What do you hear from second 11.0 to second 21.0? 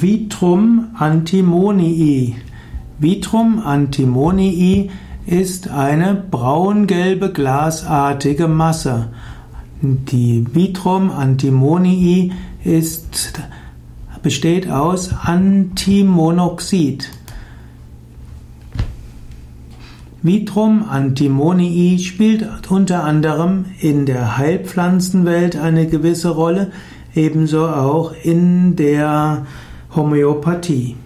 antimonii ist, besteht aus Antimonoxid. Vitrum